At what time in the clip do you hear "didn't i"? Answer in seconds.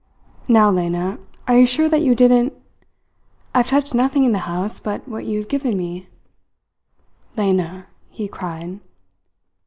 2.15-3.59